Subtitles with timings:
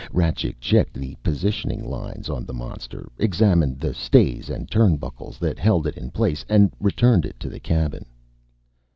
[0.11, 5.85] Rajcik checked the positioning lines on the monster, examined the stays and turnbuckles that held
[5.85, 8.07] it in place, and returned to the cabin.